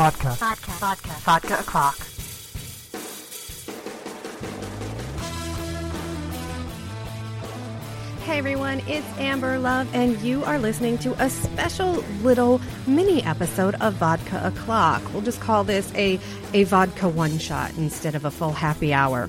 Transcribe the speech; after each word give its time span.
Vodka. 0.00 0.30
Vodka. 0.30 0.70
Vodka. 0.70 1.08
Vodka 1.10 1.58
o'clock. 1.60 1.98
Hey 8.24 8.38
everyone, 8.38 8.80
it's 8.86 9.06
Amber 9.18 9.58
Love, 9.58 9.94
and 9.94 10.18
you 10.22 10.42
are 10.44 10.58
listening 10.58 10.96
to 10.98 11.12
a 11.22 11.28
special 11.28 11.96
little 12.22 12.62
mini 12.86 13.22
episode 13.24 13.74
of 13.82 13.92
Vodka 13.92 14.40
O'Clock. 14.46 15.02
We'll 15.12 15.20
just 15.20 15.42
call 15.42 15.64
this 15.64 15.92
a, 15.94 16.18
a 16.54 16.64
vodka 16.64 17.06
one 17.06 17.36
shot 17.36 17.76
instead 17.76 18.14
of 18.14 18.24
a 18.24 18.30
full 18.30 18.52
happy 18.52 18.94
hour. 18.94 19.28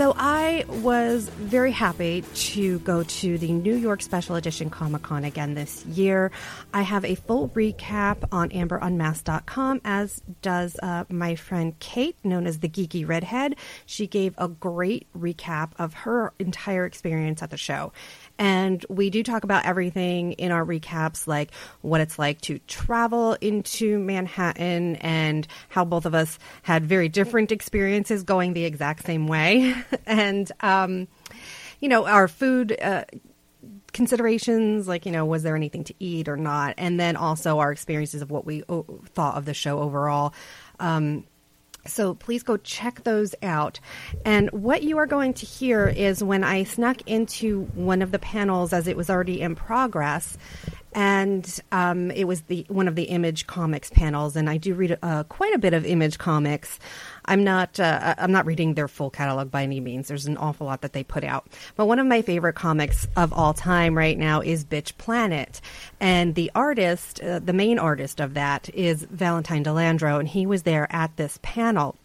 So, 0.00 0.14
I 0.16 0.64
was 0.66 1.28
very 1.28 1.72
happy 1.72 2.22
to 2.22 2.78
go 2.78 3.02
to 3.02 3.36
the 3.36 3.52
New 3.52 3.74
York 3.74 4.00
Special 4.00 4.34
Edition 4.34 4.70
Comic 4.70 5.02
Con 5.02 5.26
again 5.26 5.52
this 5.52 5.84
year. 5.84 6.30
I 6.72 6.80
have 6.80 7.04
a 7.04 7.16
full 7.16 7.50
recap 7.50 8.26
on 8.32 8.48
amberunmasked.com, 8.48 9.82
as 9.84 10.22
does 10.40 10.78
uh, 10.82 11.04
my 11.10 11.34
friend 11.34 11.78
Kate, 11.80 12.16
known 12.24 12.46
as 12.46 12.60
the 12.60 12.68
Geeky 12.70 13.06
Redhead. 13.06 13.56
She 13.84 14.06
gave 14.06 14.34
a 14.38 14.48
great 14.48 15.06
recap 15.14 15.72
of 15.78 15.92
her 15.92 16.32
entire 16.38 16.86
experience 16.86 17.42
at 17.42 17.50
the 17.50 17.58
show. 17.58 17.92
And 18.38 18.82
we 18.88 19.10
do 19.10 19.22
talk 19.22 19.44
about 19.44 19.66
everything 19.66 20.32
in 20.32 20.50
our 20.50 20.64
recaps, 20.64 21.26
like 21.26 21.52
what 21.82 22.00
it's 22.00 22.18
like 22.18 22.40
to 22.42 22.58
travel 22.60 23.36
into 23.42 23.98
Manhattan 23.98 24.96
and 24.96 25.46
how 25.68 25.84
both 25.84 26.06
of 26.06 26.14
us 26.14 26.38
had 26.62 26.86
very 26.86 27.10
different 27.10 27.52
experiences 27.52 28.22
going 28.22 28.54
the 28.54 28.64
exact 28.64 29.04
same 29.04 29.28
way. 29.28 29.74
and, 30.06 30.50
um, 30.60 31.08
you 31.80 31.88
know, 31.88 32.06
our 32.06 32.28
food. 32.28 32.76
Uh, 32.80 33.04
considerations 33.92 34.86
like 34.86 35.04
you 35.04 35.10
know 35.10 35.24
was 35.26 35.42
there 35.42 35.56
anything 35.56 35.82
to 35.82 35.92
eat 35.98 36.28
or 36.28 36.36
not 36.36 36.74
and 36.78 36.98
then 37.00 37.16
also 37.16 37.58
our 37.58 37.72
experiences 37.72 38.22
of 38.22 38.30
what 38.30 38.46
we 38.46 38.62
o- 38.68 39.00
thought 39.14 39.36
of 39.36 39.46
the 39.46 39.52
show 39.52 39.80
overall 39.80 40.32
um, 40.78 41.24
so 41.86 42.14
please 42.14 42.42
go 42.42 42.56
check 42.56 43.04
those 43.04 43.34
out. 43.42 43.80
And 44.24 44.50
what 44.50 44.82
you 44.82 44.98
are 44.98 45.06
going 45.06 45.34
to 45.34 45.46
hear 45.46 45.88
is 45.88 46.22
when 46.22 46.44
I 46.44 46.64
snuck 46.64 47.02
into 47.06 47.64
one 47.74 48.02
of 48.02 48.12
the 48.12 48.18
panels 48.18 48.72
as 48.72 48.86
it 48.86 48.96
was 48.96 49.08
already 49.08 49.40
in 49.40 49.54
progress, 49.54 50.36
and 50.92 51.60
um, 51.72 52.10
it 52.10 52.24
was 52.24 52.42
the 52.42 52.64
one 52.68 52.88
of 52.88 52.94
the 52.96 53.04
Image 53.04 53.46
Comics 53.46 53.90
panels. 53.90 54.36
And 54.36 54.50
I 54.50 54.56
do 54.56 54.74
read 54.74 54.98
uh, 55.02 55.24
quite 55.24 55.54
a 55.54 55.58
bit 55.58 55.74
of 55.74 55.86
Image 55.86 56.18
Comics. 56.18 56.78
I'm 57.24 57.44
not 57.44 57.78
uh, 57.78 58.14
I'm 58.18 58.32
not 58.32 58.46
reading 58.46 58.74
their 58.74 58.88
full 58.88 59.10
catalog 59.10 59.50
by 59.50 59.62
any 59.62 59.80
means. 59.80 60.08
There's 60.08 60.26
an 60.26 60.36
awful 60.36 60.66
lot 60.66 60.80
that 60.82 60.92
they 60.92 61.04
put 61.04 61.24
out. 61.24 61.46
But 61.76 61.86
one 61.86 61.98
of 61.98 62.06
my 62.06 62.22
favorite 62.22 62.54
comics 62.54 63.06
of 63.16 63.32
all 63.32 63.54
time 63.54 63.96
right 63.96 64.18
now 64.18 64.40
is 64.40 64.64
Bitch 64.64 64.96
Planet, 64.98 65.60
and 66.00 66.34
the 66.34 66.50
artist, 66.54 67.20
uh, 67.22 67.38
the 67.38 67.52
main 67.52 67.78
artist 67.78 68.20
of 68.20 68.34
that, 68.34 68.68
is 68.74 69.06
Valentine 69.10 69.62
De 69.62 69.70
Landro, 69.70 70.18
and 70.18 70.28
he 70.28 70.46
was 70.46 70.62
there 70.62 70.88
at 70.90 71.16
this 71.16 71.38
panel 71.42 71.96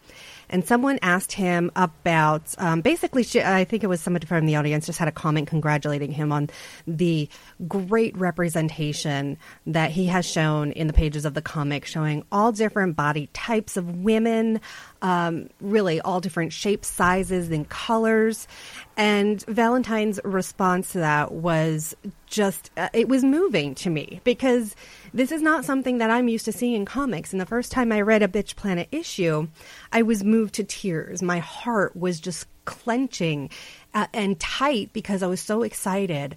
and 0.48 0.64
someone 0.64 0.98
asked 1.02 1.32
him 1.32 1.70
about 1.76 2.54
um, 2.58 2.80
basically 2.80 3.22
she, 3.22 3.42
i 3.42 3.64
think 3.64 3.82
it 3.82 3.88
was 3.88 4.00
somebody 4.00 4.26
from 4.26 4.46
the 4.46 4.56
audience 4.56 4.86
just 4.86 4.98
had 4.98 5.08
a 5.08 5.12
comment 5.12 5.46
congratulating 5.48 6.12
him 6.12 6.32
on 6.32 6.48
the 6.86 7.28
great 7.66 8.16
representation 8.16 9.36
that 9.66 9.90
he 9.90 10.06
has 10.06 10.26
shown 10.26 10.72
in 10.72 10.86
the 10.86 10.92
pages 10.92 11.24
of 11.24 11.34
the 11.34 11.42
comic 11.42 11.84
showing 11.84 12.24
all 12.30 12.52
different 12.52 12.96
body 12.96 13.28
types 13.32 13.76
of 13.76 13.96
women 13.96 14.60
um, 15.02 15.48
really 15.60 16.00
all 16.00 16.20
different 16.20 16.52
shapes 16.52 16.88
sizes 16.88 17.50
and 17.50 17.68
colors. 17.68 18.48
And 18.96 19.42
valentine's 19.46 20.18
response 20.24 20.92
to 20.92 20.98
that 20.98 21.32
was 21.32 21.94
just 22.26 22.70
uh, 22.76 22.88
it 22.92 23.08
was 23.08 23.24
moving 23.24 23.74
to 23.76 23.90
me 23.90 24.20
because 24.24 24.74
this 25.14 25.32
is 25.32 25.42
not 25.42 25.64
something 25.64 25.98
that 25.98 26.10
I'm 26.10 26.28
used 26.28 26.44
to 26.46 26.52
seeing 26.52 26.74
in 26.74 26.84
comics. 26.84 27.32
And 27.32 27.40
the 27.40 27.46
first 27.46 27.72
time 27.72 27.92
I 27.92 28.00
read 28.00 28.22
a 28.22 28.28
Bitch 28.28 28.56
Planet 28.56 28.88
issue, 28.92 29.48
I 29.92 30.02
was 30.02 30.24
moved 30.24 30.54
to 30.54 30.64
tears. 30.64 31.22
My 31.22 31.38
heart 31.38 31.96
was 31.96 32.20
just 32.20 32.46
clenching 32.64 33.50
uh, 33.94 34.06
and 34.12 34.38
tight 34.38 34.92
because 34.92 35.22
I 35.22 35.26
was 35.26 35.40
so 35.40 35.62
excited 35.62 36.36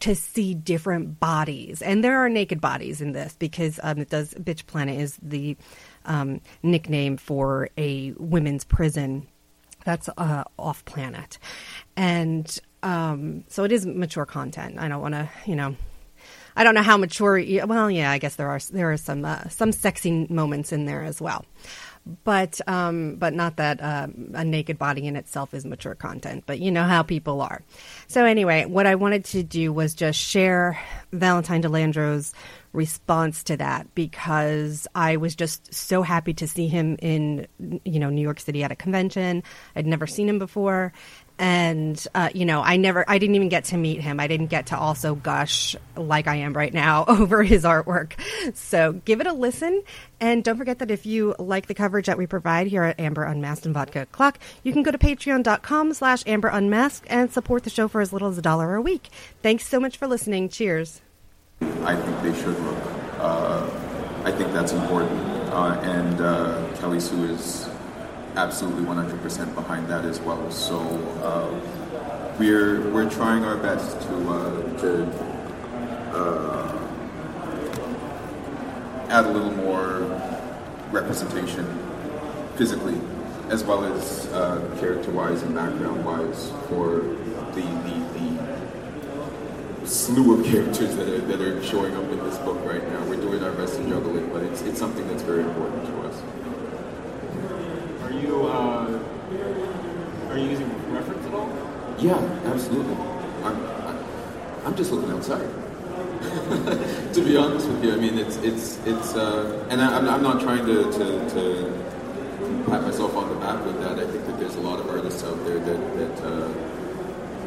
to 0.00 0.14
see 0.14 0.54
different 0.54 1.20
bodies. 1.20 1.80
And 1.80 2.04
there 2.04 2.18
are 2.18 2.28
naked 2.28 2.60
bodies 2.60 3.00
in 3.00 3.12
this 3.12 3.34
because 3.38 3.80
um, 3.82 3.98
it 3.98 4.10
does 4.10 4.34
Bitch 4.34 4.66
Planet 4.66 5.00
is 5.00 5.18
the 5.22 5.56
um, 6.04 6.40
nickname 6.62 7.16
for 7.16 7.70
a 7.78 8.12
women's 8.18 8.64
prison 8.64 9.26
that's 9.86 10.08
uh, 10.18 10.42
off 10.58 10.84
planet. 10.84 11.38
And 11.96 12.58
um, 12.82 13.44
so 13.48 13.64
it 13.64 13.72
is 13.72 13.86
mature 13.86 14.26
content. 14.26 14.78
I 14.78 14.88
don't 14.88 15.00
want 15.00 15.14
to, 15.14 15.28
you 15.46 15.56
know, 15.56 15.76
I 16.56 16.64
don't 16.64 16.74
know 16.74 16.82
how 16.82 16.96
mature. 16.96 17.42
Well, 17.66 17.90
yeah, 17.90 18.10
I 18.10 18.18
guess 18.18 18.36
there 18.36 18.48
are 18.48 18.60
there 18.70 18.92
are 18.92 18.96
some 18.96 19.24
uh, 19.24 19.48
some 19.48 19.72
sexy 19.72 20.26
moments 20.28 20.72
in 20.72 20.86
there 20.86 21.02
as 21.02 21.20
well, 21.20 21.44
but 22.24 22.60
um, 22.68 23.16
but 23.16 23.34
not 23.34 23.56
that 23.56 23.80
uh, 23.80 24.06
a 24.34 24.44
naked 24.44 24.78
body 24.78 25.06
in 25.06 25.16
itself 25.16 25.52
is 25.54 25.64
mature 25.64 25.94
content. 25.94 26.44
But 26.46 26.60
you 26.60 26.70
know 26.70 26.84
how 26.84 27.02
people 27.02 27.40
are. 27.40 27.62
So 28.06 28.24
anyway, 28.24 28.64
what 28.64 28.86
I 28.86 28.94
wanted 28.94 29.24
to 29.26 29.42
do 29.42 29.72
was 29.72 29.94
just 29.94 30.18
share 30.18 30.78
Valentine 31.12 31.60
De 31.60 31.68
Landro's 31.68 32.32
response 32.72 33.42
to 33.44 33.56
that 33.56 33.92
because 33.94 34.86
I 34.94 35.16
was 35.16 35.34
just 35.34 35.72
so 35.72 36.02
happy 36.02 36.34
to 36.34 36.46
see 36.46 36.68
him 36.68 36.96
in 37.00 37.46
you 37.84 37.98
know 37.98 38.10
New 38.10 38.22
York 38.22 38.40
City 38.40 38.62
at 38.62 38.70
a 38.70 38.76
convention. 38.76 39.42
I'd 39.74 39.86
never 39.86 40.06
seen 40.06 40.28
him 40.28 40.38
before, 40.38 40.92
and 41.38 42.06
uh, 42.14 42.30
you 42.34 42.44
know 42.44 42.62
i 42.62 42.76
never 42.76 43.04
i 43.08 43.18
didn't 43.18 43.34
even 43.34 43.48
get 43.48 43.64
to 43.64 43.76
meet 43.76 44.00
him 44.00 44.18
i 44.18 44.26
didn't 44.26 44.46
get 44.46 44.66
to 44.66 44.78
also 44.78 45.14
gush 45.14 45.76
like 45.96 46.26
i 46.26 46.36
am 46.36 46.54
right 46.54 46.72
now 46.72 47.04
over 47.08 47.42
his 47.42 47.64
artwork 47.64 48.12
so 48.54 48.92
give 48.92 49.20
it 49.20 49.26
a 49.26 49.32
listen 49.32 49.82
and 50.20 50.42
don't 50.44 50.56
forget 50.56 50.78
that 50.78 50.90
if 50.90 51.04
you 51.04 51.34
like 51.38 51.66
the 51.66 51.74
coverage 51.96 52.06
that 52.06 52.18
we 52.18 52.26
provide 52.26 52.66
here 52.66 52.82
at 52.82 53.00
amber 53.00 53.24
unmasked 53.24 53.64
and 53.64 53.72
vodka 53.72 54.04
clock 54.12 54.38
you 54.62 54.70
can 54.70 54.82
go 54.82 54.90
to 54.90 54.98
patreon.com 54.98 55.94
slash 55.94 56.22
amber 56.26 56.48
unmasked 56.48 57.06
and 57.08 57.32
support 57.32 57.64
the 57.64 57.70
show 57.70 57.88
for 57.88 58.02
as 58.02 58.12
little 58.12 58.28
as 58.28 58.36
a 58.36 58.42
dollar 58.42 58.74
a 58.74 58.82
week. 58.82 59.08
Thanks 59.40 59.66
so 59.66 59.80
much 59.80 59.96
for 59.96 60.06
listening. 60.06 60.50
Cheers. 60.50 61.00
I 61.84 61.96
think 61.96 62.22
they 62.22 62.38
should 62.38 62.58
look. 62.60 62.84
Uh, 63.18 63.66
i 64.24 64.30
think 64.30 64.52
that's 64.52 64.72
important. 64.72 65.18
Uh, 65.50 65.80
and 65.84 66.20
uh, 66.20 66.68
kelly 66.76 67.00
sue 67.00 67.24
is 67.24 67.66
absolutely 68.34 68.84
100% 68.84 69.54
behind 69.54 69.88
that 69.88 70.04
as 70.04 70.20
well. 70.20 70.50
So 70.50 70.78
uh, 71.22 71.48
we're 72.38 72.90
we're 72.90 73.08
trying 73.08 73.42
our 73.42 73.56
best 73.56 74.02
to 74.02 74.14
uh, 74.28 74.80
to 74.82 74.90
uh, 76.12 76.76
add 79.08 79.24
a 79.24 79.30
little 79.30 79.52
more 79.52 80.02
representation 80.92 81.85
physically, 82.56 82.98
as 83.48 83.62
well 83.64 83.84
as 83.84 84.26
uh, 84.28 84.60
character-wise 84.80 85.42
and 85.42 85.54
background-wise 85.54 86.50
for 86.68 87.00
the, 87.54 87.62
the, 87.62 87.96
the 89.80 89.86
slew 89.86 90.38
of 90.38 90.44
characters 90.52 90.96
that 90.96 91.08
are 91.08 91.20
that 91.20 91.40
are 91.40 91.62
showing 91.62 91.94
up 91.94 92.04
in 92.10 92.18
this 92.18 92.38
book 92.38 92.58
right 92.64 92.82
now. 92.90 93.04
We're 93.04 93.16
doing 93.20 93.42
our 93.42 93.52
best 93.52 93.76
to 93.76 93.88
juggle 93.88 94.16
it, 94.16 94.32
but 94.32 94.42
it's 94.42 94.62
it's 94.62 94.78
something 94.78 95.06
that's 95.08 95.22
very 95.22 95.42
important 95.42 95.86
to 95.86 96.00
us 96.02 96.22
Are 98.02 98.12
you 98.12 98.46
uh, 98.46 98.98
are 100.30 100.38
you 100.38 100.50
using 100.50 100.92
reference 100.92 101.26
at 101.26 101.34
all? 101.34 101.48
Yeah, 101.98 102.18
absolutely. 102.46 102.96
I'm 103.44 103.56
I'm 104.64 104.76
just 104.76 104.90
looking 104.90 105.10
outside. 105.12 105.48
to 107.14 107.24
be 107.24 107.36
honest 107.36 107.68
with 107.68 107.84
you, 107.84 107.92
I 107.92 107.96
mean 107.96 108.18
it's 108.18 108.36
it's 108.38 108.78
it's 108.84 109.14
uh, 109.14 109.66
and 109.70 109.80
I, 109.80 109.96
am 109.98 110.08
I'm 110.08 110.22
not 110.22 110.40
trying 110.40 110.66
to, 110.66 110.84
to, 110.84 111.30
to 111.30 111.86
pat 112.66 112.82
myself 112.82 113.16
on 113.16 113.28
the 113.28 113.36
back 113.36 113.64
with 113.64 113.80
that. 113.80 113.98
I 113.98 114.06
think 114.06 114.26
that 114.26 114.38
there's 114.38 114.56
a 114.56 114.60
lot 114.60 114.78
of 114.80 114.88
artists 114.88 115.22
out 115.24 115.44
there 115.44 115.58
that 115.58 115.96
that 115.98 116.24
uh, 116.24 116.52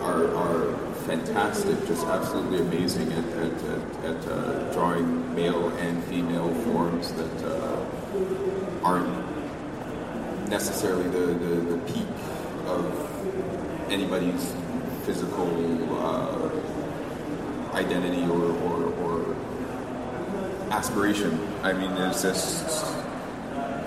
are 0.01 0.35
are 0.35 0.77
fantastic, 1.05 1.77
just 1.87 2.05
absolutely 2.05 2.59
amazing 2.59 3.11
at 3.13 3.25
at, 3.25 3.53
at, 3.63 4.05
at 4.05 4.27
uh, 4.27 4.73
drawing 4.73 5.33
male 5.35 5.69
and 5.77 6.03
female 6.05 6.53
forms 6.65 7.11
that 7.13 7.43
uh, 7.45 7.85
aren't 8.83 9.29
necessarily 10.49 11.07
the, 11.09 11.33
the, 11.45 11.75
the 11.75 11.77
peak 11.91 12.07
of 12.65 13.91
anybody's 13.91 14.53
physical 15.05 15.47
uh, 15.99 16.49
identity 17.75 18.23
or, 18.23 18.51
or, 18.63 18.93
or, 19.03 19.35
aspiration. 20.71 21.39
I 21.63 21.73
mean, 21.73 21.95
there's 21.95 22.21
just 22.21 22.65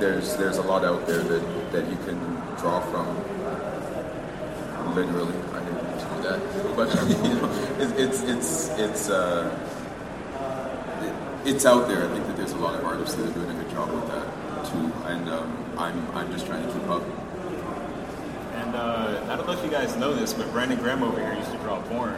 there's 0.03 0.37
there's 0.37 0.59
a 0.59 0.63
lot 0.63 0.85
out 0.85 1.07
there 1.07 1.23
that, 1.23 1.73
that 1.73 1.89
you 1.89 1.97
can 2.05 2.19
draw 2.59 2.81
from. 2.91 3.07
Literally, 4.97 5.35
I 5.55 5.61
didn't 5.65 5.79
do 5.95 6.23
that, 6.27 6.77
but 6.77 6.89
you 7.25 7.35
know, 7.35 7.49
it, 7.79 8.01
it's 8.01 8.23
it's 8.25 8.69
it's 8.81 9.09
uh, 9.09 9.47
it, 11.47 11.49
it's 11.55 11.65
out 11.65 11.87
there. 11.87 12.05
I 12.05 12.13
think 12.13 12.27
that 12.27 12.37
there's 12.37 12.51
a 12.51 12.59
lot 12.59 12.75
of 12.75 12.85
artists 12.85 13.15
that 13.15 13.31
are 13.31 13.33
doing 13.33 13.51
a 13.57 13.63
good 13.63 13.71
job 13.71 13.93
with 13.93 14.09
that 14.09 14.27
too, 14.67 14.93
and 15.07 15.29
um, 15.29 15.75
I'm 15.79 16.17
I'm 16.17 16.33
just 16.33 16.47
trying 16.47 16.67
to 16.67 16.73
keep 16.73 16.89
up. 16.89 17.03
And 18.57 18.75
uh, 18.75 19.25
I 19.29 19.37
don't 19.37 19.47
know 19.47 19.53
if 19.53 19.65
you 19.65 19.71
guys 19.71 19.97
know 19.97 20.13
this, 20.13 20.35
but 20.35 20.51
Brandon 20.51 20.79
Graham 20.79 21.05
over 21.05 21.21
here 21.21 21.35
used 21.35 21.53
to 21.53 21.59
draw 21.59 21.81
porn, 21.83 22.15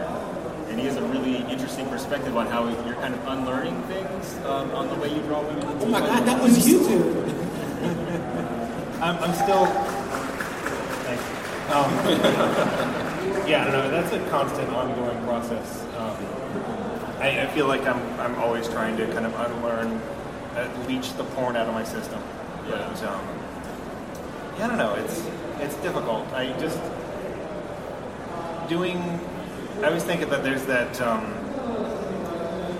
and 0.68 0.80
he 0.80 0.86
has 0.86 0.96
a 0.96 1.02
really 1.02 1.36
interesting 1.52 1.86
perspective 1.90 2.34
on 2.34 2.46
how 2.46 2.66
you're 2.86 2.94
kind 2.94 3.14
of 3.14 3.26
unlearning 3.28 3.80
things 3.82 4.34
um, 4.46 4.70
on 4.70 4.88
the 4.88 4.94
way 4.94 5.14
you 5.14 5.20
draw 5.24 5.42
women. 5.42 5.64
Oh 5.80 5.86
my 5.86 6.00
God, 6.00 6.26
that 6.26 6.42
was 6.42 6.66
you 6.66 6.78
two. 6.78 7.40
I'm, 7.84 9.18
I'm 9.18 9.34
still. 9.34 9.66
Thank 11.04 11.20
you. 11.20 11.74
Um, 11.74 11.90
yeah, 13.48 13.66
I 13.66 13.70
don't 13.70 13.72
know. 13.72 13.90
That's 13.90 14.12
a 14.12 14.30
constant, 14.30 14.68
ongoing 14.70 15.22
process. 15.24 15.82
Um, 15.98 16.16
I, 17.20 17.42
I 17.42 17.46
feel 17.48 17.66
like 17.66 17.82
I'm, 17.82 18.20
I'm 18.20 18.34
always 18.36 18.68
trying 18.68 18.96
to 18.96 19.06
kind 19.12 19.26
of 19.26 19.34
unlearn, 19.34 20.00
uh, 20.56 20.84
leach 20.88 21.14
the 21.14 21.24
porn 21.24 21.56
out 21.56 21.66
of 21.68 21.74
my 21.74 21.84
system. 21.84 22.20
But 22.68 23.02
um, 23.02 23.20
yeah, 24.56 24.64
I 24.64 24.68
don't 24.68 24.78
know. 24.78 24.94
It's 24.94 25.26
it's 25.60 25.76
difficult. 25.76 26.26
I 26.32 26.52
just 26.58 26.80
doing. 28.68 28.98
I 29.82 29.90
was 29.90 30.02
thinking 30.04 30.30
that 30.30 30.42
there's 30.42 30.64
that 30.66 31.00
um, 31.02 31.34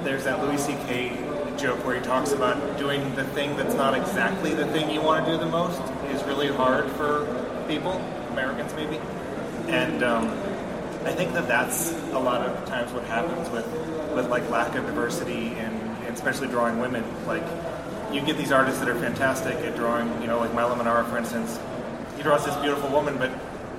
there's 0.05 0.25
that 0.25 0.43
Louis 0.43 0.59
C.K. 0.59 1.11
joke 1.59 1.85
where 1.85 1.97
he 1.97 2.03
talks 2.03 2.33
about 2.33 2.79
doing 2.79 3.15
the 3.15 3.25
thing 3.25 3.57
that's 3.57 3.75
not 3.75 3.95
exactly 3.95 4.55
the 4.55 4.67
thing 4.67 4.91
you 4.91 5.01
want 5.01 5.25
to 5.25 5.33
do 5.33 5.39
the 5.39 5.47
most 5.47 5.81
is 6.11 6.23
really 6.25 6.49
hard 6.49 6.91
for 6.93 7.27
people, 7.69 7.93
Americans 8.31 8.73
maybe, 8.75 9.01
and 9.69 10.03
um, 10.03 10.29
I 11.05 11.13
think 11.13 11.33
that 11.35 11.47
that's 11.49 11.93
a 12.13 12.19
lot 12.19 12.41
of 12.43 12.67
times 12.67 12.93
what 12.93 13.05
happens 13.05 13.49
with 13.51 13.67
with 14.15 14.29
like 14.29 14.49
lack 14.51 14.75
of 14.75 14.87
diversity 14.87 15.49
and, 15.55 15.81
especially 16.15 16.47
drawing 16.47 16.79
women. 16.79 17.03
Like 17.27 17.43
you 18.13 18.21
get 18.21 18.37
these 18.37 18.53
artists 18.53 18.79
that 18.79 18.89
are 18.89 18.95
fantastic 18.95 19.57
at 19.57 19.75
drawing, 19.75 20.07
you 20.23 20.29
know, 20.29 20.39
like 20.39 20.55
Milo 20.55 20.77
Manara, 20.77 21.05
for 21.07 21.19
instance. 21.19 21.59
He 22.17 22.23
draws 22.23 22.45
this 22.45 22.55
beautiful 22.59 22.89
woman, 22.91 23.19
but 23.19 23.33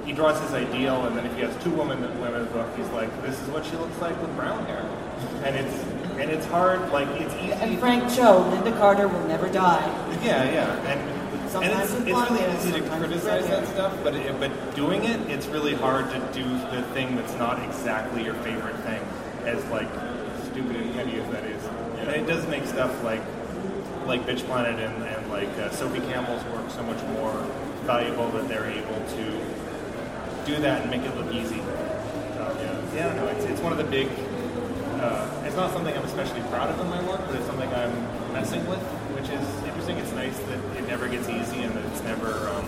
he 0.06 0.12
draws 0.12 0.40
his 0.42 0.54
ideal, 0.54 1.06
and 1.06 1.18
then 1.18 1.26
if 1.26 1.34
he 1.36 1.42
has 1.42 1.64
two 1.64 1.72
women 1.72 2.02
women 2.20 2.42
in 2.42 2.46
the 2.46 2.52
book, 2.52 2.68
he's 2.76 2.90
like, 2.90 3.10
this 3.22 3.40
is 3.40 3.48
what 3.48 3.66
she 3.66 3.78
looks 3.78 3.98
like 4.00 4.20
with 4.22 4.36
brown 4.36 4.66
hair, 4.66 4.82
and 5.46 5.56
it's 5.56 5.95
and 6.18 6.30
it's 6.32 6.46
hard. 6.46 6.92
Like 6.92 7.08
it's 7.20 7.34
easy. 7.36 7.54
And 7.54 7.80
Frank 7.80 8.04
Cho, 8.14 8.44
Lynda 8.52 8.78
Carter 8.78 9.08
will 9.08 9.28
never 9.28 9.50
die. 9.50 9.86
Yeah, 10.24 10.44
yeah, 10.52 10.78
and, 10.88 11.00
and 11.10 11.50
Sometimes 11.50 11.94
it's, 11.94 12.00
with 12.00 12.08
it's 12.10 12.32
really 12.32 12.56
easy 12.56 12.72
to 12.74 12.98
criticize 12.98 13.48
that 13.48 13.68
stuff, 13.68 13.98
but 14.04 14.16
it, 14.16 14.40
but 14.40 14.76
doing 14.76 15.06
it, 15.06 15.20
it's 15.30 15.48
really 15.48 15.74
hard 15.74 16.10
to 16.10 16.20
do 16.34 16.44
the 16.44 16.82
thing 16.94 17.16
that's 17.16 17.34
not 17.36 17.64
exactly 17.64 18.24
your 18.24 18.34
favorite 18.36 18.76
thing, 18.80 19.02
as 19.46 19.64
like 19.66 19.88
stupid 20.52 20.76
and 20.76 20.94
petty 20.94 21.16
as 21.16 21.32
that 21.32 21.46
is. 21.46 21.64
And 22.00 22.10
it 22.10 22.28
does 22.28 22.46
make 22.48 22.66
stuff 22.66 23.04
like 23.04 23.22
like 24.06 24.26
Bitch 24.26 24.46
Planet 24.46 24.80
and, 24.80 25.04
and 25.04 25.30
like 25.30 25.50
uh, 25.58 25.70
Sophie 25.72 26.00
Campbell's 26.02 26.44
work 26.46 26.70
so 26.70 26.84
much 26.84 27.02
more 27.14 27.34
valuable 27.86 28.30
that 28.32 28.48
they're 28.48 28.70
able 28.70 29.00
to 29.16 29.26
do 30.46 30.62
that 30.62 30.82
and 30.82 30.92
make 30.92 31.02
it 31.02 31.16
look 31.16 31.34
easy. 31.34 31.58
Yeah, 31.58 32.96
yeah, 32.96 33.24
I. 33.24 33.32
It's, 33.32 33.46
it's 33.46 33.62
one 33.62 33.72
of 33.72 33.78
the 33.78 33.84
big. 33.86 34.10
Uh, 35.02 35.44
it's 35.46 35.56
not 35.56 35.72
something 35.72 35.96
I'm 35.96 36.06
especially 36.06 36.42
proud 36.50 36.70
of 36.70 36.80
in 36.80 36.90
my 36.90 37.02
work, 37.08 37.22
but 37.26 37.36
it's 37.36 37.46
something 37.46 37.72
I'm 37.74 38.34
messing 38.34 38.66
with, 38.68 38.80
which 39.16 39.30
is 39.30 39.64
interesting. 39.64 39.98
It's 39.98 40.12
nice 40.14 40.38
that 40.38 40.60
it 40.78 40.88
never 40.88 41.08
gets 41.08 41.28
easy 41.28 41.64
and 41.64 41.74
that 41.76 41.86
it's 41.86 42.02
never, 42.04 42.50
um, 42.50 42.66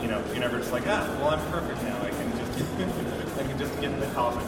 you 0.00 0.08
know, 0.08 0.22
you're 0.28 0.40
never 0.40 0.58
just 0.58 0.72
like, 0.72 0.84
ah, 0.86 1.06
well, 1.20 1.30
I'm 1.30 1.50
perfect 1.50 1.82
now. 1.82 2.00
I 2.02 2.10
can 2.10 2.30
just, 2.38 3.38
I 3.38 3.42
can 3.44 3.58
just 3.58 3.74
get 3.80 3.92
in 3.92 4.00
the 4.00 4.06
comic. 4.08 4.46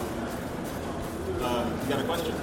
Uh, 1.41 1.71
you 1.83 1.89
got 1.89 2.01
a 2.01 2.05
question? 2.05 2.35